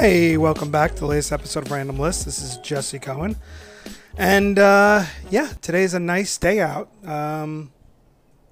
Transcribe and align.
Hey, 0.00 0.36
welcome 0.36 0.70
back 0.70 0.94
to 0.94 1.00
the 1.00 1.06
latest 1.06 1.32
episode 1.32 1.66
of 1.66 1.72
Random 1.72 1.98
List. 1.98 2.24
This 2.24 2.40
is 2.40 2.58
Jesse 2.58 3.00
Cohen. 3.00 3.34
And 4.16 4.56
uh, 4.56 5.04
yeah, 5.28 5.54
today's 5.60 5.92
a 5.92 5.98
nice 5.98 6.38
day 6.38 6.60
out. 6.60 6.88
Um, 7.04 7.72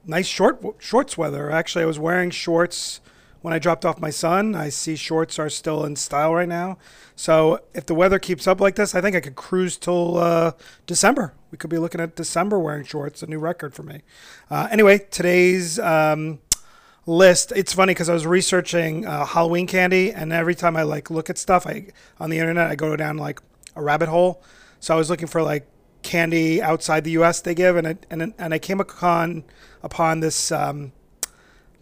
nice 0.04 0.26
short 0.26 0.60
shorts 0.80 1.16
weather. 1.16 1.48
Actually, 1.48 1.84
I 1.84 1.86
was 1.86 2.00
wearing 2.00 2.30
shorts 2.30 3.00
when 3.42 3.54
I 3.54 3.60
dropped 3.60 3.84
off 3.84 4.00
my 4.00 4.10
son. 4.10 4.56
I 4.56 4.70
see 4.70 4.96
shorts 4.96 5.38
are 5.38 5.48
still 5.48 5.84
in 5.84 5.94
style 5.94 6.34
right 6.34 6.48
now. 6.48 6.78
So 7.14 7.60
if 7.74 7.86
the 7.86 7.94
weather 7.94 8.18
keeps 8.18 8.48
up 8.48 8.60
like 8.60 8.74
this, 8.74 8.96
I 8.96 9.00
think 9.00 9.14
I 9.14 9.20
could 9.20 9.36
cruise 9.36 9.76
till 9.76 10.18
uh, 10.18 10.50
December. 10.84 11.32
We 11.52 11.58
could 11.58 11.70
be 11.70 11.78
looking 11.78 12.00
at 12.00 12.16
December 12.16 12.58
wearing 12.58 12.84
shorts, 12.84 13.22
a 13.22 13.26
new 13.28 13.38
record 13.38 13.72
for 13.72 13.84
me. 13.84 14.02
Uh, 14.50 14.66
anyway, 14.68 14.98
today's 15.12 15.78
um, 15.78 16.40
list. 17.06 17.52
It's 17.54 17.72
funny 17.72 17.92
because 17.92 18.08
I 18.08 18.14
was 18.14 18.26
researching 18.26 19.06
uh, 19.06 19.24
Halloween 19.24 19.66
candy, 19.66 20.12
and 20.12 20.32
every 20.32 20.54
time 20.54 20.76
I 20.76 20.82
like 20.82 21.10
look 21.10 21.30
at 21.30 21.38
stuff, 21.38 21.66
I 21.66 21.86
on 22.20 22.30
the 22.30 22.38
internet, 22.38 22.68
I 22.68 22.74
go 22.74 22.94
down 22.96 23.16
like 23.16 23.40
a 23.74 23.82
rabbit 23.82 24.08
hole. 24.08 24.42
So 24.80 24.94
I 24.94 24.98
was 24.98 25.08
looking 25.08 25.28
for 25.28 25.42
like 25.42 25.66
candy 26.02 26.60
outside 26.60 27.04
the 27.04 27.12
U.S. 27.12 27.40
they 27.40 27.54
give, 27.54 27.76
and 27.76 27.88
I, 27.88 27.96
and 28.10 28.34
and 28.36 28.52
I 28.52 28.58
came 28.58 28.80
upon 28.80 29.44
upon 29.82 30.20
this 30.20 30.52
um, 30.52 30.92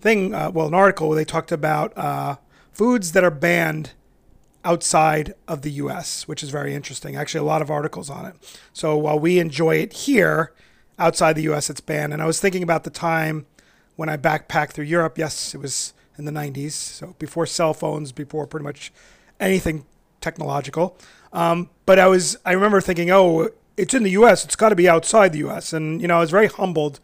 thing. 0.01 0.35
Uh, 0.35 0.51
well, 0.51 0.69
an 0.69 0.75
article 0.75 1.09
where 1.09 1.17
they 1.17 1.25
talked 1.25 1.53
about 1.53 1.97
uh, 1.97 2.37
foods 2.73 3.13
that 3.13 3.25
are 3.25 3.31
banned 3.31 3.93
outside 4.65 5.35
of 5.47 5.61
the 5.63 5.71
U.S., 5.73 6.27
which 6.27 6.43
is 6.43 6.51
very 6.51 6.75
interesting. 6.75 7.17
Actually, 7.17 7.41
a 7.41 7.45
lot 7.45 7.61
of 7.61 7.71
articles 7.71 8.09
on 8.09 8.25
it. 8.25 8.35
So 8.73 8.97
while 8.97 9.19
we 9.19 9.39
enjoy 9.39 9.77
it 9.77 9.93
here, 9.93 10.55
outside 10.99 11.35
the 11.35 11.43
U.S., 11.43 11.69
it's 11.69 11.81
banned. 11.81 12.15
And 12.15 12.23
I 12.23 12.27
was 12.27 12.41
thinking 12.41 12.63
about 12.63 12.85
the 12.85 12.91
time 12.91 13.45
when 13.97 14.09
I 14.09 14.17
backpacked 14.17 14.73
through 14.73 14.87
Europe. 14.87 15.19
Yes, 15.19 15.55
it 15.55 15.59
was 15.59 15.95
in 16.17 16.25
the 16.25 16.33
90s, 16.33 16.73
so 16.73 17.15
before 17.19 17.47
cell 17.47 17.75
phones, 17.75 18.13
before 18.13 18.47
pretty 18.47 18.65
much 18.65 18.93
anything 19.41 19.85
technological. 20.21 20.97
Um, 21.33 21.71
but 21.87 21.99
I 21.99 22.07
was, 22.07 22.37
I 22.45 22.53
remember 22.53 22.81
thinking, 22.81 23.11
oh, 23.11 23.51
it's 23.77 23.95
in 23.95 24.05
the 24.05 24.11
U.S. 24.11 24.45
It's 24.45 24.57
got 24.57 24.69
to 24.69 24.77
be 24.77 24.89
outside 24.89 25.33
the 25.33 25.39
U.S. 25.41 25.73
And 25.73 26.01
you 26.01 26.09
know, 26.09 26.17
I 26.17 26.21
was 26.21 26.31
very 26.31 26.47
humbled 26.47 27.01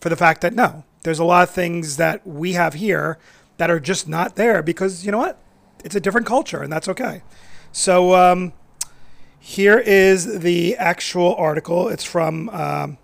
for 0.00 0.08
the 0.08 0.16
fact 0.16 0.42
that 0.42 0.54
no, 0.54 0.84
there's 1.02 1.18
a 1.18 1.24
lot 1.24 1.42
of 1.44 1.50
things 1.50 1.96
that 1.96 2.26
we 2.26 2.52
have 2.52 2.74
here 2.74 3.18
that 3.56 3.70
are 3.70 3.80
just 3.80 4.06
not 4.06 4.36
there 4.36 4.62
because 4.62 5.04
you 5.06 5.12
know 5.12 5.18
what? 5.18 5.38
It's 5.84 5.94
a 5.94 6.00
different 6.00 6.26
culture, 6.26 6.62
and 6.62 6.72
that's 6.72 6.88
okay. 6.88 7.22
So 7.72 8.14
um, 8.14 8.52
here 9.38 9.78
is 9.78 10.40
the 10.40 10.76
actual 10.76 11.34
article. 11.36 11.88
It's 11.88 12.04
from 12.04 12.48
um, 12.50 12.98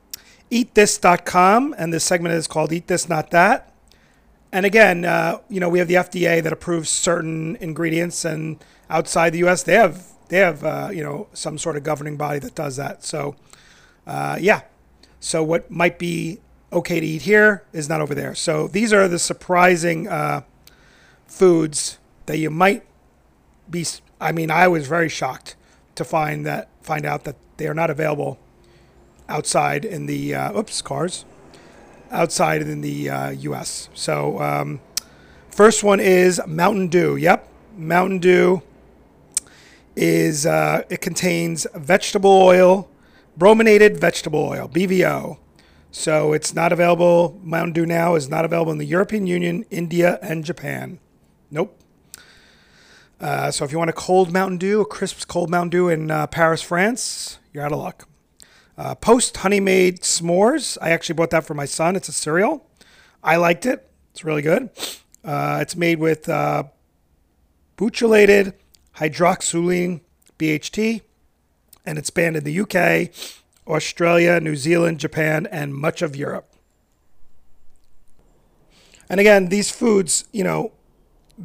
eatthis.com, 0.52 1.74
and 1.78 1.92
this 1.92 2.04
segment 2.04 2.34
is 2.34 2.46
called 2.46 2.72
Eat 2.72 2.86
This, 2.86 3.08
Not 3.08 3.30
That. 3.30 3.72
And 4.52 4.66
again, 4.66 5.06
uh, 5.06 5.38
you 5.48 5.60
know, 5.60 5.70
we 5.70 5.78
have 5.78 5.88
the 5.88 5.94
FDA 5.94 6.42
that 6.42 6.52
approves 6.52 6.90
certain 6.90 7.56
ingredients, 7.56 8.24
and 8.26 8.62
outside 8.90 9.30
the 9.30 9.38
U.S., 9.38 9.62
they 9.62 9.74
have 9.74 10.06
they 10.28 10.38
have 10.38 10.62
uh, 10.62 10.90
you 10.92 11.02
know 11.02 11.28
some 11.32 11.56
sort 11.56 11.76
of 11.76 11.82
governing 11.82 12.18
body 12.18 12.38
that 12.38 12.54
does 12.54 12.76
that. 12.76 13.02
So, 13.02 13.34
uh, 14.06 14.36
yeah. 14.38 14.62
So 15.20 15.42
what 15.42 15.70
might 15.70 15.98
be 15.98 16.40
okay 16.70 17.00
to 17.00 17.06
eat 17.06 17.22
here 17.22 17.64
is 17.72 17.88
not 17.88 18.00
over 18.02 18.14
there. 18.14 18.34
So 18.34 18.68
these 18.68 18.92
are 18.92 19.08
the 19.08 19.18
surprising 19.18 20.06
uh, 20.06 20.42
foods 21.26 21.98
that 22.26 22.36
you 22.36 22.50
might 22.50 22.84
be. 23.70 23.86
I 24.20 24.32
mean, 24.32 24.50
I 24.50 24.68
was 24.68 24.86
very 24.86 25.08
shocked 25.08 25.56
to 25.94 26.04
find 26.04 26.44
that 26.44 26.68
find 26.82 27.06
out 27.06 27.24
that 27.24 27.36
they 27.56 27.66
are 27.68 27.74
not 27.74 27.88
available 27.88 28.38
outside 29.32 29.84
in 29.84 30.06
the 30.06 30.34
uh, 30.34 30.58
oops 30.58 30.82
cars 30.82 31.24
outside 32.12 32.62
in 32.62 32.82
the 32.82 33.10
uh, 33.10 33.30
U.S. 33.30 33.88
So 33.94 34.38
um, 34.40 34.80
first 35.50 35.82
one 35.82 35.98
is 35.98 36.40
Mountain 36.46 36.88
Dew. 36.88 37.16
Yep, 37.16 37.48
Mountain 37.76 38.18
Dew 38.18 38.62
is 39.96 40.46
uh, 40.46 40.82
it 40.88 41.00
contains 41.00 41.66
vegetable 41.74 42.30
oil, 42.30 42.88
brominated 43.36 43.98
vegetable 43.98 44.44
oil 44.44 44.68
(BVO). 44.68 45.38
So 45.90 46.32
it's 46.32 46.54
not 46.54 46.72
available. 46.72 47.38
Mountain 47.42 47.72
Dew 47.72 47.86
now 47.86 48.14
is 48.14 48.28
not 48.28 48.44
available 48.44 48.72
in 48.72 48.78
the 48.78 48.86
European 48.86 49.26
Union, 49.26 49.64
India, 49.70 50.18
and 50.22 50.44
Japan. 50.44 51.00
Nope. 51.50 51.78
Uh, 53.20 53.50
so 53.50 53.64
if 53.64 53.72
you 53.72 53.78
want 53.78 53.90
a 53.90 53.94
cold 53.94 54.32
Mountain 54.32 54.58
Dew, 54.58 54.80
a 54.80 54.86
crisp 54.86 55.28
cold 55.28 55.50
Mountain 55.50 55.70
Dew 55.70 55.88
in 55.88 56.10
uh, 56.10 56.26
Paris, 56.26 56.62
France, 56.62 57.38
you're 57.52 57.64
out 57.64 57.72
of 57.72 57.78
luck. 57.78 58.08
Uh, 58.76 58.94
Post 58.94 59.38
Honey 59.38 59.60
Maid 59.60 60.00
S'mores. 60.00 60.78
I 60.80 60.90
actually 60.90 61.14
bought 61.14 61.30
that 61.30 61.44
for 61.44 61.54
my 61.54 61.66
son. 61.66 61.94
It's 61.96 62.08
a 62.08 62.12
cereal. 62.12 62.66
I 63.22 63.36
liked 63.36 63.66
it. 63.66 63.88
It's 64.12 64.24
really 64.24 64.42
good. 64.42 64.70
Uh, 65.24 65.58
it's 65.60 65.76
made 65.76 65.98
with 65.98 66.28
uh, 66.28 66.64
butylated 67.76 68.54
hydroxylene 68.96 70.00
BHT, 70.38 71.02
and 71.84 71.98
it's 71.98 72.10
banned 72.10 72.36
in 72.36 72.44
the 72.44 72.60
UK, 72.60 73.10
Australia, 73.66 74.40
New 74.40 74.56
Zealand, 74.56 74.98
Japan, 74.98 75.46
and 75.50 75.74
much 75.74 76.02
of 76.02 76.16
Europe. 76.16 76.48
And 79.08 79.20
again, 79.20 79.48
these 79.48 79.70
foods, 79.70 80.24
you 80.32 80.42
know, 80.42 80.72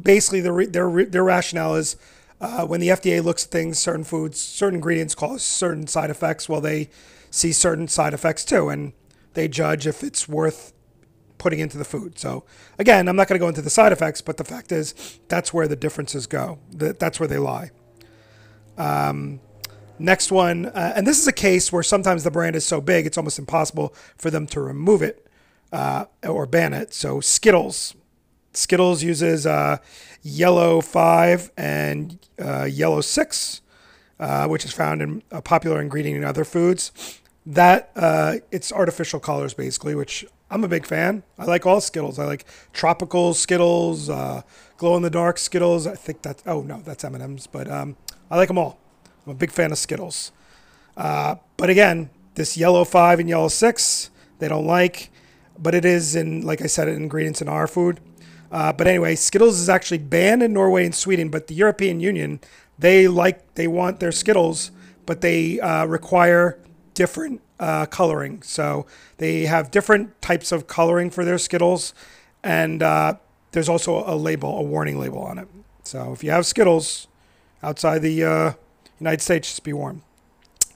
basically 0.00 0.40
the, 0.40 0.66
their 0.70 1.04
their 1.04 1.24
rationale 1.24 1.74
is 1.74 1.96
uh, 2.40 2.66
when 2.66 2.80
the 2.80 2.88
FDA 2.88 3.22
looks 3.22 3.44
at 3.44 3.50
things, 3.50 3.78
certain 3.78 4.04
foods, 4.04 4.40
certain 4.40 4.76
ingredients 4.76 5.14
cause 5.14 5.42
certain 5.42 5.86
side 5.86 6.10
effects. 6.10 6.48
Well, 6.48 6.60
they 6.60 6.90
see 7.30 7.52
certain 7.52 7.88
side 7.88 8.14
effects 8.14 8.44
too, 8.44 8.68
and 8.68 8.92
they 9.34 9.48
judge 9.48 9.86
if 9.86 10.02
it's 10.02 10.28
worth 10.28 10.72
putting 11.38 11.60
into 11.60 11.78
the 11.78 11.84
food. 11.84 12.18
So 12.18 12.44
again, 12.78 13.08
I'm 13.08 13.16
not 13.16 13.28
going 13.28 13.38
to 13.38 13.42
go 13.42 13.48
into 13.48 13.62
the 13.62 13.70
side 13.70 13.92
effects, 13.92 14.20
but 14.20 14.36
the 14.36 14.44
fact 14.44 14.72
is 14.72 15.18
that's 15.28 15.54
where 15.54 15.68
the 15.68 15.76
differences 15.76 16.26
go. 16.26 16.58
That's 16.70 17.18
where 17.18 17.28
they 17.28 17.38
lie. 17.38 17.70
Um, 18.76 19.40
next 19.98 20.30
one, 20.30 20.66
uh, 20.66 20.92
and 20.94 21.06
this 21.06 21.20
is 21.20 21.26
a 21.26 21.32
case 21.32 21.72
where 21.72 21.82
sometimes 21.82 22.24
the 22.24 22.30
brand 22.30 22.54
is 22.56 22.64
so 22.64 22.80
big 22.80 23.06
it's 23.06 23.18
almost 23.18 23.38
impossible 23.38 23.94
for 24.16 24.30
them 24.30 24.46
to 24.48 24.60
remove 24.60 25.02
it 25.02 25.26
uh, 25.72 26.06
or 26.26 26.46
ban 26.46 26.72
it. 26.72 26.94
So 26.94 27.20
Skittles, 27.20 27.94
Skittles 28.52 29.02
uses 29.02 29.46
uh, 29.46 29.78
yellow 30.22 30.80
five 30.80 31.50
and 31.56 32.18
uh, 32.38 32.64
yellow 32.64 33.00
six, 33.00 33.60
uh, 34.18 34.46
which 34.48 34.64
is 34.64 34.72
found 34.72 35.02
in 35.02 35.22
a 35.30 35.40
popular 35.40 35.80
ingredient 35.80 36.16
in 36.16 36.24
other 36.24 36.44
foods. 36.44 37.20
That 37.46 37.90
uh, 37.96 38.36
it's 38.50 38.72
artificial 38.72 39.20
colors 39.20 39.54
basically, 39.54 39.94
which 39.94 40.24
I'm 40.50 40.64
a 40.64 40.68
big 40.68 40.86
fan. 40.86 41.22
I 41.38 41.44
like 41.44 41.66
all 41.66 41.80
Skittles. 41.80 42.18
I 42.18 42.24
like 42.24 42.44
tropical 42.72 43.34
Skittles, 43.34 44.10
uh, 44.10 44.42
glow 44.76 44.96
in 44.96 45.02
the 45.02 45.10
dark 45.10 45.38
Skittles. 45.38 45.86
I 45.86 45.94
think 45.94 46.22
that. 46.22 46.42
Oh 46.46 46.62
no, 46.62 46.80
that's 46.84 47.04
M 47.04 47.14
and 47.14 47.22
M's, 47.22 47.46
but 47.46 47.70
um, 47.70 47.96
I 48.30 48.36
like 48.36 48.48
them 48.48 48.58
all. 48.58 48.78
I'm 49.26 49.32
a 49.32 49.34
big 49.34 49.50
fan 49.50 49.72
of 49.72 49.78
Skittles. 49.78 50.32
But 50.96 51.70
again, 51.70 52.10
this 52.34 52.56
yellow 52.56 52.84
five 52.84 53.20
and 53.20 53.28
yellow 53.28 53.48
six, 53.48 54.10
they 54.38 54.48
don't 54.48 54.66
like. 54.66 55.10
But 55.58 55.74
it 55.74 55.84
is 55.84 56.14
in, 56.14 56.42
like 56.42 56.62
I 56.62 56.66
said, 56.66 56.86
ingredients 56.88 57.42
in 57.42 57.48
our 57.48 57.66
food. 57.66 58.00
Uh, 58.50 58.72
but 58.72 58.86
anyway, 58.86 59.14
Skittles 59.14 59.58
is 59.60 59.68
actually 59.68 59.98
banned 59.98 60.42
in 60.42 60.52
Norway 60.52 60.84
and 60.84 60.94
Sweden, 60.94 61.28
but 61.28 61.46
the 61.48 61.54
European 61.54 62.00
Union 62.00 62.40
they 62.78 63.08
like 63.08 63.54
they 63.54 63.66
want 63.66 64.00
their 64.00 64.12
Skittles, 64.12 64.70
but 65.04 65.20
they 65.20 65.60
uh, 65.60 65.84
require 65.86 66.58
different 66.94 67.40
uh, 67.58 67.86
coloring. 67.86 68.42
So 68.42 68.86
they 69.18 69.46
have 69.46 69.70
different 69.70 70.20
types 70.22 70.52
of 70.52 70.66
coloring 70.66 71.10
for 71.10 71.24
their 71.24 71.38
Skittles, 71.38 71.92
and 72.42 72.82
uh, 72.82 73.14
there's 73.52 73.68
also 73.68 74.04
a 74.06 74.14
label, 74.14 74.58
a 74.58 74.62
warning 74.62 74.98
label 74.98 75.20
on 75.20 75.38
it. 75.38 75.48
So 75.82 76.12
if 76.12 76.22
you 76.22 76.30
have 76.30 76.46
Skittles 76.46 77.08
outside 77.62 78.00
the 78.00 78.24
uh, 78.24 78.52
United 79.00 79.22
States, 79.22 79.48
just 79.48 79.64
be 79.64 79.72
warned. 79.72 80.02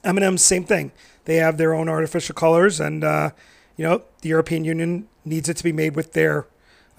M&M's 0.05 0.43
same 0.43 0.65
thing. 0.65 0.91
They 1.25 1.37
have 1.37 1.57
their 1.57 1.75
own 1.75 1.89
artificial 1.89 2.35
colors, 2.35 2.81
and 2.81 3.05
uh, 3.05 3.31
you 3.77 3.85
know 3.85 4.03
the 4.23 4.31
European 4.31 4.65
Union 4.65 5.09
needs 5.25 5.49
it 5.49 5.57
to 5.59 5.65
be 5.65 5.73
made 5.73 5.95
with 5.95 6.15
their 6.15 6.47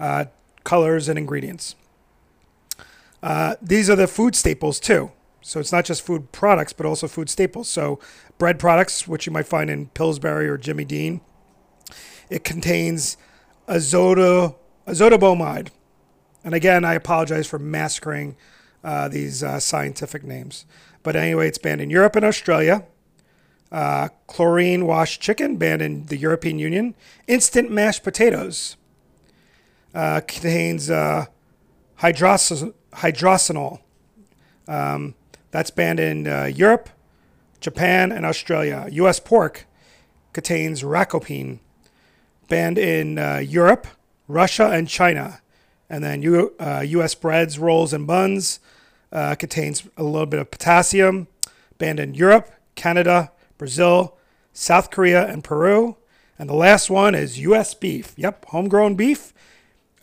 uh, 0.00 0.24
colors 0.64 1.08
and 1.08 1.18
ingredients. 1.18 1.76
Uh, 3.22 3.56
these 3.62 3.88
are 3.88 3.96
the 3.96 4.06
food 4.06 4.34
staples 4.34 4.80
too. 4.80 5.12
So 5.40 5.60
it's 5.60 5.72
not 5.72 5.84
just 5.84 6.02
food 6.02 6.32
products, 6.32 6.72
but 6.72 6.86
also 6.86 7.06
food 7.06 7.28
staples. 7.28 7.68
So 7.68 8.00
bread 8.38 8.58
products, 8.58 9.06
which 9.06 9.26
you 9.26 9.32
might 9.32 9.46
find 9.46 9.70
in 9.70 9.86
Pillsbury 9.88 10.48
or 10.48 10.56
Jimmy 10.56 10.84
Dean, 10.84 11.20
it 12.30 12.44
contains 12.44 13.16
azoto, 13.68 14.56
azotobomide. 14.86 15.68
And 16.42 16.54
again, 16.54 16.84
I 16.84 16.94
apologize 16.94 17.46
for 17.46 17.58
massacring 17.58 18.36
uh, 18.82 19.08
these 19.08 19.42
uh, 19.42 19.60
scientific 19.60 20.24
names. 20.24 20.66
But 21.02 21.16
anyway, 21.16 21.48
it's 21.48 21.58
banned 21.58 21.80
in 21.80 21.90
Europe 21.90 22.16
and 22.16 22.24
Australia. 22.24 22.84
Uh, 23.72 24.08
chlorine 24.26 24.86
washed 24.86 25.20
chicken, 25.20 25.56
banned 25.56 25.82
in 25.82 26.06
the 26.06 26.16
European 26.16 26.58
Union. 26.58 26.94
Instant 27.26 27.70
mashed 27.70 28.02
potatoes 28.02 28.76
uh, 29.94 30.20
contains 30.26 30.90
uh, 30.90 31.26
hydrosanol. 31.96 33.80
Um, 34.66 35.14
that's 35.50 35.70
banned 35.70 36.00
in 36.00 36.26
uh, 36.26 36.44
Europe, 36.44 36.88
Japan, 37.60 38.10
and 38.10 38.26
Australia. 38.26 38.88
U.S. 38.90 39.20
pork 39.20 39.66
contains 40.32 40.82
racopine, 40.82 41.60
banned 42.48 42.78
in 42.78 43.18
uh, 43.18 43.36
Europe, 43.36 43.86
Russia, 44.26 44.70
and 44.70 44.88
China. 44.88 45.40
And 45.88 46.02
then 46.02 46.22
U, 46.22 46.54
uh, 46.58 46.82
U.S. 46.86 47.14
breads, 47.14 47.58
rolls, 47.58 47.92
and 47.92 48.06
buns 48.06 48.60
Uh, 49.14 49.36
contains 49.36 49.88
a 49.96 50.02
little 50.02 50.26
bit 50.26 50.40
of 50.40 50.50
potassium. 50.50 51.28
Banned 51.78 52.00
in 52.00 52.14
Europe, 52.14 52.50
Canada, 52.74 53.30
Brazil, 53.58 54.18
South 54.52 54.90
Korea, 54.90 55.24
and 55.24 55.44
Peru. 55.44 55.96
And 56.36 56.50
the 56.50 56.54
last 56.54 56.90
one 56.90 57.14
is 57.14 57.38
U.S. 57.38 57.74
beef. 57.74 58.12
Yep, 58.16 58.46
homegrown 58.46 58.96
beef. 58.96 59.32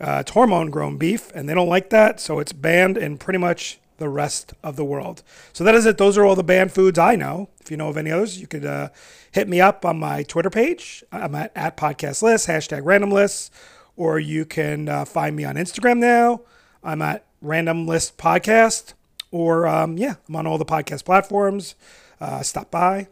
Uh, 0.02 0.18
it's 0.20 0.32
hormone 0.32 0.68
grown 0.68 0.96
beef, 0.96 1.30
and 1.32 1.48
they 1.48 1.54
don't 1.54 1.68
like 1.68 1.90
that, 1.90 2.18
so 2.18 2.40
it's 2.40 2.52
banned 2.52 2.98
in 2.98 3.16
pretty 3.18 3.38
much 3.38 3.78
the 3.98 4.08
rest 4.08 4.52
of 4.64 4.74
the 4.74 4.84
world. 4.84 5.22
So 5.52 5.62
that 5.62 5.76
is 5.76 5.86
it. 5.86 5.96
Those 5.96 6.18
are 6.18 6.24
all 6.24 6.34
the 6.34 6.42
banned 6.42 6.72
foods 6.72 6.98
I 6.98 7.14
know. 7.14 7.48
If 7.60 7.70
you 7.70 7.76
know 7.76 7.88
of 7.88 7.96
any 7.96 8.10
others, 8.10 8.40
you 8.40 8.48
could 8.48 8.64
uh, 8.64 8.88
hit 9.30 9.48
me 9.48 9.60
up 9.60 9.84
on 9.84 10.00
my 10.00 10.24
Twitter 10.24 10.50
page. 10.50 11.04
I'm 11.12 11.36
at, 11.36 11.52
at 11.54 11.76
podcast 11.76 12.20
list, 12.20 12.48
hashtag 12.48 12.80
random 12.84 13.12
lists, 13.12 13.52
or 13.96 14.18
you 14.18 14.44
can 14.44 14.88
uh, 14.88 15.04
find 15.04 15.36
me 15.36 15.44
on 15.44 15.54
Instagram 15.54 15.98
now. 15.98 16.40
I'm 16.82 17.00
at 17.00 17.24
random 17.40 17.86
list 17.86 18.18
podcast, 18.18 18.94
or 19.30 19.68
um, 19.68 19.96
yeah, 19.98 20.16
I'm 20.28 20.34
on 20.34 20.48
all 20.48 20.58
the 20.58 20.64
podcast 20.64 21.04
platforms. 21.04 21.76
Uh, 22.20 22.42
stop 22.42 22.72
by. 22.72 23.06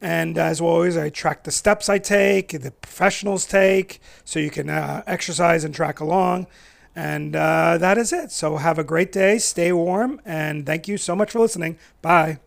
And 0.00 0.36
as 0.36 0.60
always, 0.60 0.96
I 0.96 1.08
track 1.08 1.44
the 1.44 1.50
steps 1.50 1.88
I 1.88 1.98
take, 1.98 2.48
the 2.48 2.70
professionals 2.70 3.46
take, 3.46 4.00
so 4.24 4.38
you 4.38 4.50
can 4.50 4.68
uh, 4.68 5.02
exercise 5.06 5.64
and 5.64 5.74
track 5.74 6.00
along. 6.00 6.46
And 6.94 7.36
uh, 7.36 7.78
that 7.78 7.98
is 7.98 8.12
it. 8.12 8.30
So 8.30 8.56
have 8.56 8.78
a 8.78 8.84
great 8.84 9.12
day, 9.12 9.38
stay 9.38 9.72
warm, 9.72 10.20
and 10.24 10.64
thank 10.64 10.88
you 10.88 10.96
so 10.96 11.14
much 11.14 11.32
for 11.32 11.40
listening. 11.40 11.78
Bye. 12.02 12.40